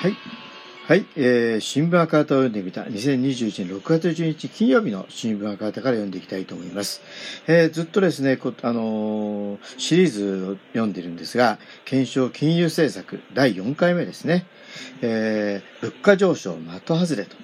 [0.00, 0.16] はい。
[0.88, 7.02] はい、えー、新聞赤旗を読んでみた2021年6月11日金曜日の新聞赤旗から読んでいきたいと思います。
[7.46, 14.46] えー、ずっとですね、こあのー、シリーズを読んでるんですが、検証金融政策第4回目ですね。
[15.02, 17.36] えー、物価上昇的外れと。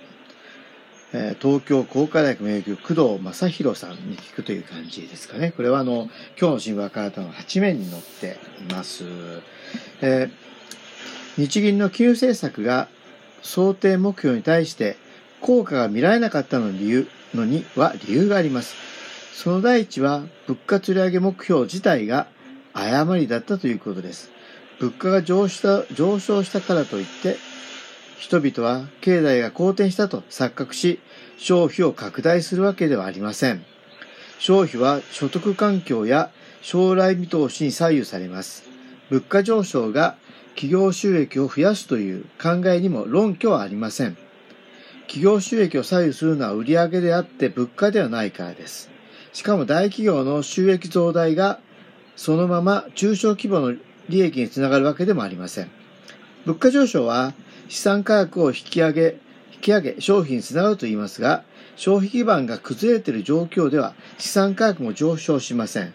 [1.12, 5.52] え、東京工科大学名誉工藤正宏さんに聞くという感じですかね。
[5.54, 6.08] これはあの、
[6.40, 9.04] 今日の新聞赤旗の8面に載っています。
[10.00, 10.46] えー、
[11.36, 12.88] 日銀の金融政策が
[13.42, 14.96] 想定目標に対して
[15.40, 18.74] 効果が見られなかったの理由のには理由があります。
[19.34, 22.26] その第一は物価釣り上げ目標自体が
[22.72, 24.30] 誤りだったということです。
[24.80, 27.36] 物価が上昇上昇したからといって
[28.18, 31.00] 人々は経済が好転したと錯覚し
[31.36, 33.62] 消費を拡大するわけではありません。
[34.38, 36.30] 消費は所得環境や
[36.62, 38.64] 将来見通しに左右されます。
[39.10, 40.16] 物価上昇が
[40.56, 44.16] 企業収益を増やすという考えにも論拠はありません。
[45.02, 48.90] 企業収益を左右するのは売上であって物価ではないからです。
[49.34, 51.60] しかも大企業の収益増大が
[52.16, 53.74] そのまま中小規模の
[54.08, 55.70] 利益につながるわけでもありません。
[56.46, 57.34] 物価上昇は
[57.68, 59.18] 資産価格を引き上げ、
[59.52, 61.44] 引き上げ商品につながると言いますが、
[61.76, 65.92] 消費基盤が崩れている状況では資産価格も上昇しません。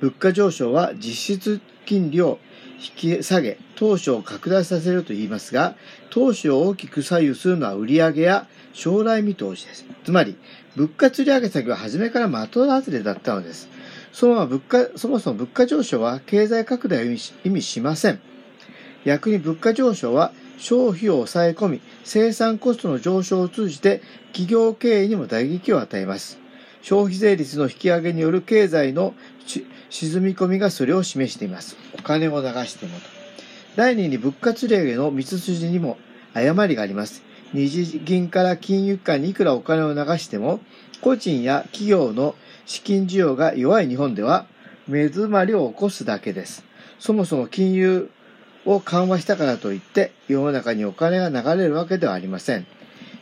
[0.00, 2.38] 物価上昇は実質金利を
[2.78, 5.74] 引き下げ、投資を拡大させると言いますが、
[6.10, 9.86] 投資を大きく左右するのは売上や将来見通しです。
[10.04, 10.36] つまり、
[10.76, 13.68] 物価釣り上げ先は初めから的外れだったのです。
[14.12, 18.20] その物価、そもそも物価上昇は経済拡大を意味しません。
[19.04, 26.38] 逆に物価上昇は消費を抑え込み、生産コストの上昇を通じて企業経営にも打撃を与えます。
[26.82, 29.14] 消費税率の引き上げによる経済の
[29.98, 31.74] 沈み込みがそれを示しています。
[31.98, 32.98] お金を流しても。
[33.76, 35.96] 第2に物価釣り上げの道筋にも
[36.34, 37.22] 誤りがあります。
[37.54, 40.60] 日銀から金融機関にいくらお金を流しても、
[41.00, 42.34] 個人や企業の
[42.66, 44.44] 資金需要が弱い日本では、
[44.86, 46.62] 目詰まりを起こすだけです。
[46.98, 48.10] そもそも金融
[48.66, 52.66] を緩和したからといって、世の中にお金が流れるわけではありません。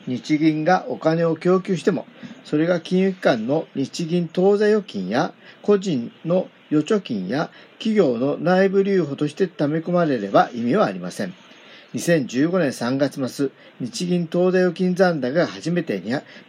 [0.09, 2.05] 日銀がお金を供給しても、
[2.45, 5.33] それが金融機関の日銀当座預金や
[5.63, 6.49] 個人の
[6.79, 11.35] 預貯金や企業の内部留保として溜め込まれれば意味はありません。
[11.95, 16.01] 2015年3月末、日銀当座預金残高が初めて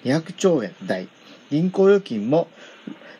[0.03, 1.07] 200兆円台、
[1.51, 2.47] 銀行預金も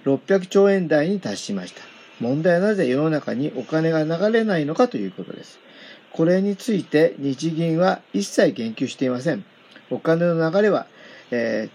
[0.06, 1.82] 600兆円台に達しました。
[2.20, 5.60] 問題はなぜ世の中にお金が流れないのかということです。
[6.12, 9.44] これについて日銀は一切言及していません。
[9.92, 10.88] お金の流れは、
[11.30, 11.70] え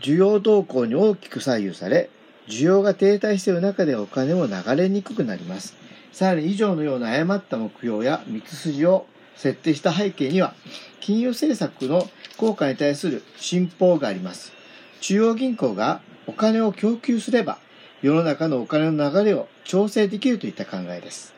[0.00, 2.08] ー、需要動向に大きく左右され、
[2.48, 5.74] 需要が停滞している中でお金も流れにくくなります。
[6.12, 10.54] さらに以上のような誤った目標や道筋を設定した背景には、
[11.00, 14.52] 金融政策の効果に対する信奉があります。
[15.00, 17.58] 中央銀行がお金を供給すれば、
[18.02, 21.34] 世の中のお金の流れを調整できるといった考えです。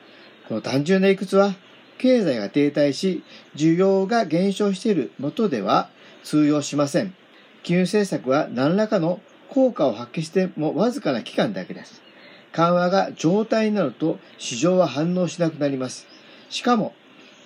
[0.48, 1.54] この単純な理屈は、
[1.98, 3.22] 経済が停滞し、
[3.54, 5.88] 需要が減少しているもとでは
[6.22, 7.14] 通用しません。
[7.62, 9.20] 金融政策は何らかの
[9.54, 12.03] 効果を発揮してもわずかな期間だけです。
[12.50, 16.09] 緩和が状態になると市場は反応しなくなります。
[16.50, 16.92] しかも、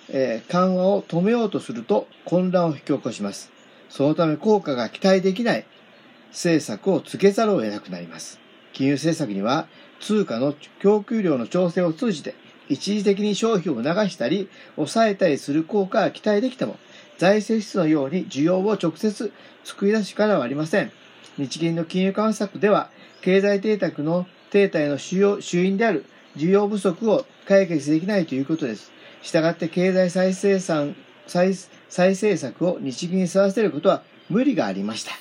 [0.09, 3.51] えー、緩和を止めようとすると混乱を引き起こします。
[3.89, 5.65] そのため効果が期待できない
[6.29, 8.39] 政策をつけざるを得なくなります。
[8.73, 9.67] 金融政策には
[9.99, 12.33] 通貨の供給量の調整を通じて
[12.69, 16.77] 一時的に消費を促したり抑えたりする効果が期待できても
[17.19, 19.31] 財政出のように需要を直接
[19.63, 20.91] 作り出す力はありません。
[21.39, 22.89] 日銀の金融緩和策では、
[23.21, 26.05] 経済停滞の停滞の主要主因である
[26.35, 28.91] 需要不足を解決できないということです。
[29.21, 30.95] したがって経済再生産
[31.27, 31.53] 再
[31.89, 35.11] 再生策を日銀に沿わせることは無理がありました。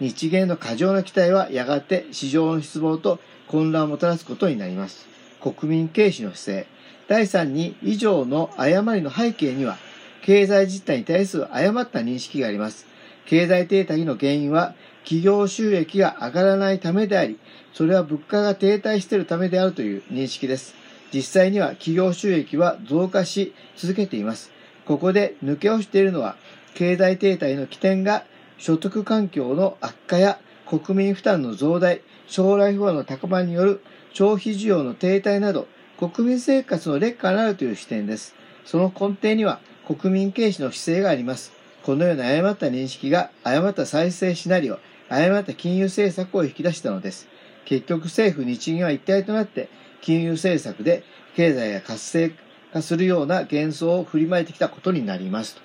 [0.00, 3.18] 日銀の過剰な期待はやがて市場の失望と
[3.48, 5.06] 混乱をもたらすことになります。
[5.40, 6.78] 国民軽視の姿勢。
[7.08, 9.78] 第3に以上の誤りの背景には
[10.22, 12.86] 経済実態に対する誤った認識があります。
[13.28, 14.74] 経済停滞の原因は
[15.08, 17.38] 企業収益が上がらないためであり、
[17.72, 20.74] それは物価が停滞しているためであるという認識です。
[21.14, 24.52] 実際には企業収益は増加し続けています。
[24.84, 26.36] ここで抜け落ちているのは、
[26.74, 28.24] 経済停滞の起点が
[28.58, 33.80] 所得環境の悪化や国民負担の増大、将来不安の高まりによる
[34.12, 35.68] 消費需要の停滞など、
[35.98, 38.34] 国民生活の劣化になるという視点です。
[38.66, 41.54] その根底には国民軽視の姿勢があります。
[41.82, 44.78] このような誤った認識が誤った再生シナリオ、
[45.08, 47.28] 誤った金融政策を引き出したのです。
[47.64, 49.68] 結局政府日銀は一体となって
[50.00, 51.02] 金融政策で
[51.36, 52.32] 経済が活性
[52.72, 55.58] 化するような幻想を振りまいてきたことになります。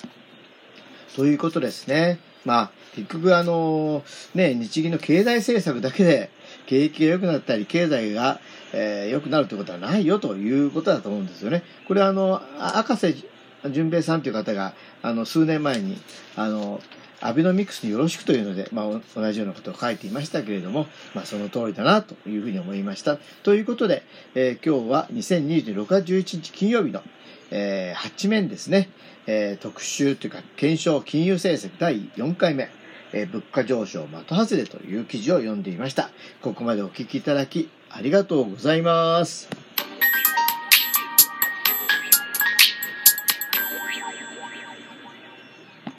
[1.16, 2.20] ということですね。
[2.46, 4.04] まあ、結局あの、
[4.36, 6.30] ね、日銀の経済政策だけで
[6.66, 8.40] 景気が良くなったり、経済が、
[8.74, 11.64] えー、良くなるということはないよということだと思うんですよね。
[11.88, 13.16] これはあの、赤瀬
[13.72, 15.98] 淳平さんという方が、あの、数年前に、
[16.36, 16.82] あの、
[17.26, 23.18] アベノミクスによろしくというので、まあ、同じようなことを書いていましたけれども、まあ、その通りだなというふうに思いました。
[23.44, 24.04] ということで、
[24.36, 27.02] えー、今日は2026月11日金曜日の、
[27.52, 28.90] えー、8面ですね、
[29.26, 32.70] えー、特集というか、検証金融政策第4回目、
[33.14, 36.10] え、物価上昇的外れという記事を読んでいました。
[36.42, 39.63] ここまでお聞きいただき、ありがとうございます。